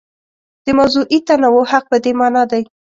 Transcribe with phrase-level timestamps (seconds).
[0.65, 2.63] د موضوعي تنوع حق په دې مانا دی.